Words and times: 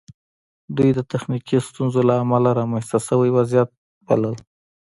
دوی 0.77 0.89
د 0.97 0.99
تخنیکي 1.11 1.57
ستونزو 1.67 1.99
له 2.09 2.15
امله 2.23 2.49
رامنځته 2.59 2.97
شوی 3.07 3.29
وضعیت 3.37 3.69
بلل 4.07 4.35